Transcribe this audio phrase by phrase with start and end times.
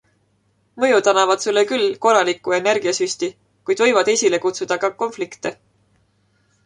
[0.83, 3.29] Mõjud annavad sulle küll korraliku energiasüsti,
[3.71, 5.53] kuid võivad esile kutsuda ka konflikte.